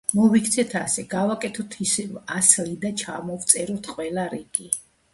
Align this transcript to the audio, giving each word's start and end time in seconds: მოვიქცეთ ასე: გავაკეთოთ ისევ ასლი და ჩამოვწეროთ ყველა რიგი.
მოვიქცეთ 0.19 0.71
ასე: 0.79 1.03
გავაკეთოთ 1.11 1.77
ისევ 1.87 2.17
ასლი 2.39 2.77
და 2.87 2.95
ჩამოვწეროთ 3.05 3.95
ყველა 3.95 4.31
რიგი. 4.37 4.73